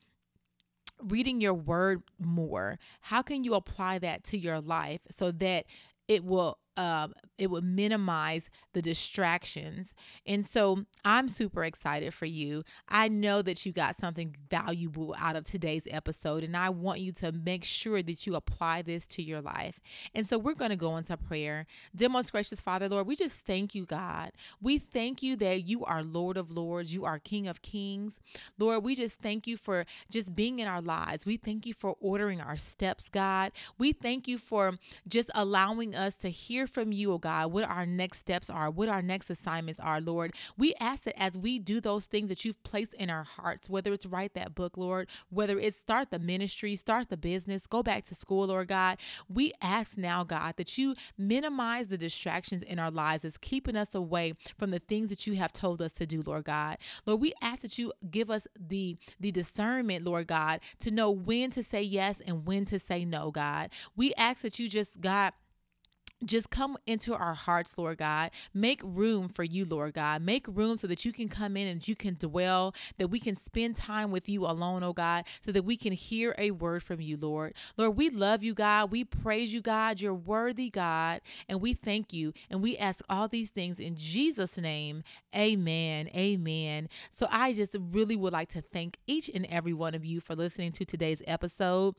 reading 1.02 1.40
your 1.40 1.54
word 1.54 2.02
more. 2.18 2.78
How 3.00 3.22
can 3.22 3.44
you 3.44 3.54
apply 3.54 3.98
that 3.98 4.24
to 4.24 4.38
your 4.38 4.60
life 4.60 5.00
so 5.18 5.30
that 5.32 5.66
it 6.08 6.24
will 6.24 6.58
um, 6.76 7.14
it 7.38 7.50
would 7.50 7.64
minimize 7.64 8.48
the 8.72 8.82
distractions. 8.82 9.94
And 10.26 10.46
so 10.46 10.84
I'm 11.04 11.28
super 11.28 11.64
excited 11.64 12.14
for 12.14 12.26
you. 12.26 12.64
I 12.88 13.08
know 13.08 13.42
that 13.42 13.64
you 13.64 13.72
got 13.72 13.98
something 13.98 14.36
valuable 14.50 15.14
out 15.18 15.36
of 15.36 15.44
today's 15.44 15.86
episode, 15.90 16.42
and 16.42 16.56
I 16.56 16.70
want 16.70 17.00
you 17.00 17.12
to 17.12 17.32
make 17.32 17.64
sure 17.64 18.02
that 18.02 18.26
you 18.26 18.34
apply 18.34 18.82
this 18.82 19.06
to 19.08 19.22
your 19.22 19.40
life. 19.40 19.80
And 20.14 20.28
so 20.28 20.38
we're 20.38 20.54
going 20.54 20.70
to 20.70 20.76
go 20.76 20.96
into 20.96 21.16
prayer. 21.16 21.66
Dear 21.94 22.08
most 22.08 22.32
gracious 22.32 22.60
Father, 22.60 22.88
Lord, 22.88 23.06
we 23.06 23.16
just 23.16 23.40
thank 23.40 23.74
you, 23.74 23.84
God. 23.84 24.32
We 24.60 24.78
thank 24.78 25.22
you 25.22 25.36
that 25.36 25.66
you 25.66 25.84
are 25.84 26.02
Lord 26.02 26.36
of 26.36 26.50
Lords, 26.50 26.94
you 26.94 27.04
are 27.04 27.18
King 27.18 27.46
of 27.48 27.62
Kings. 27.62 28.20
Lord, 28.58 28.84
we 28.84 28.94
just 28.94 29.20
thank 29.20 29.46
you 29.46 29.56
for 29.56 29.84
just 30.10 30.34
being 30.34 30.58
in 30.58 30.68
our 30.68 30.82
lives. 30.82 31.26
We 31.26 31.36
thank 31.36 31.66
you 31.66 31.74
for 31.74 31.96
ordering 32.00 32.40
our 32.40 32.56
steps, 32.56 33.08
God. 33.08 33.52
We 33.78 33.92
thank 33.92 34.28
you 34.28 34.38
for 34.38 34.78
just 35.08 35.30
allowing 35.34 35.94
us 35.94 36.16
to 36.16 36.30
from 36.66 36.92
you, 36.92 37.12
oh 37.12 37.18
God, 37.18 37.52
what 37.52 37.64
our 37.64 37.86
next 37.86 38.18
steps 38.18 38.50
are, 38.50 38.70
what 38.70 38.88
our 38.88 39.02
next 39.02 39.30
assignments 39.30 39.80
are, 39.80 40.00
Lord. 40.00 40.34
We 40.56 40.74
ask 40.80 41.04
that 41.04 41.20
as 41.20 41.36
we 41.36 41.58
do 41.58 41.80
those 41.80 42.06
things 42.06 42.28
that 42.28 42.44
you've 42.44 42.62
placed 42.62 42.94
in 42.94 43.10
our 43.10 43.24
hearts, 43.24 43.68
whether 43.70 43.92
it's 43.92 44.06
write 44.06 44.34
that 44.34 44.54
book, 44.54 44.76
Lord, 44.76 45.08
whether 45.30 45.58
it's 45.58 45.76
start 45.76 46.10
the 46.10 46.18
ministry, 46.18 46.76
start 46.76 47.08
the 47.08 47.16
business, 47.16 47.66
go 47.66 47.82
back 47.82 48.04
to 48.06 48.14
school, 48.14 48.46
Lord 48.46 48.68
God, 48.68 48.98
we 49.28 49.52
ask 49.60 49.96
now, 49.96 50.24
God, 50.24 50.54
that 50.56 50.76
you 50.78 50.94
minimize 51.18 51.88
the 51.88 51.98
distractions 51.98 52.62
in 52.62 52.78
our 52.78 52.90
lives 52.90 53.22
that's 53.22 53.38
keeping 53.38 53.76
us 53.76 53.94
away 53.94 54.34
from 54.58 54.70
the 54.70 54.78
things 54.78 55.10
that 55.10 55.26
you 55.26 55.34
have 55.36 55.52
told 55.52 55.82
us 55.82 55.92
to 55.94 56.06
do, 56.06 56.22
Lord 56.24 56.44
God. 56.44 56.78
Lord, 57.04 57.20
we 57.20 57.34
ask 57.40 57.62
that 57.62 57.78
you 57.78 57.92
give 58.10 58.30
us 58.30 58.46
the 58.58 58.96
the 59.20 59.30
discernment, 59.30 60.04
Lord 60.04 60.26
God, 60.26 60.60
to 60.80 60.90
know 60.90 61.10
when 61.10 61.50
to 61.50 61.62
say 61.62 61.82
yes 61.82 62.20
and 62.24 62.46
when 62.46 62.64
to 62.66 62.78
say 62.78 63.04
no, 63.04 63.30
God. 63.30 63.70
We 63.96 64.14
ask 64.14 64.42
that 64.42 64.58
you 64.58 64.68
just, 64.68 65.00
God, 65.00 65.32
just 66.24 66.50
come 66.50 66.78
into 66.86 67.14
our 67.14 67.34
hearts, 67.34 67.76
Lord 67.76 67.98
God. 67.98 68.30
Make 68.54 68.80
room 68.82 69.28
for 69.28 69.44
you, 69.44 69.64
Lord 69.64 69.94
God. 69.94 70.22
Make 70.22 70.46
room 70.48 70.76
so 70.78 70.86
that 70.86 71.04
you 71.04 71.12
can 71.12 71.28
come 71.28 71.56
in 71.56 71.68
and 71.68 71.86
you 71.86 71.94
can 71.94 72.16
dwell, 72.18 72.74
that 72.98 73.08
we 73.08 73.20
can 73.20 73.36
spend 73.36 73.76
time 73.76 74.10
with 74.10 74.28
you 74.28 74.46
alone, 74.46 74.82
oh 74.82 74.92
God, 74.92 75.24
so 75.44 75.52
that 75.52 75.64
we 75.64 75.76
can 75.76 75.92
hear 75.92 76.34
a 76.38 76.52
word 76.52 76.82
from 76.82 77.00
you, 77.00 77.16
Lord. 77.16 77.54
Lord, 77.76 77.96
we 77.96 78.08
love 78.08 78.42
you, 78.42 78.54
God. 78.54 78.90
We 78.90 79.04
praise 79.04 79.52
you, 79.52 79.60
God. 79.60 80.00
You're 80.00 80.14
worthy, 80.14 80.70
God. 80.70 81.20
And 81.48 81.60
we 81.60 81.74
thank 81.74 82.12
you. 82.12 82.32
And 82.50 82.62
we 82.62 82.78
ask 82.78 83.04
all 83.08 83.28
these 83.28 83.50
things 83.50 83.78
in 83.78 83.96
Jesus' 83.96 84.56
name. 84.56 85.02
Amen. 85.34 86.08
Amen. 86.14 86.88
So 87.12 87.28
I 87.30 87.52
just 87.52 87.76
really 87.78 88.16
would 88.16 88.32
like 88.32 88.48
to 88.50 88.62
thank 88.62 88.98
each 89.06 89.28
and 89.28 89.46
every 89.46 89.74
one 89.74 89.94
of 89.94 90.04
you 90.04 90.20
for 90.20 90.34
listening 90.34 90.72
to 90.72 90.84
today's 90.86 91.22
episode. 91.26 91.94